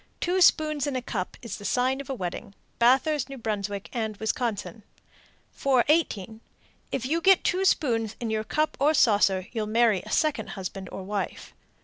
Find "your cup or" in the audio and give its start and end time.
8.31-8.95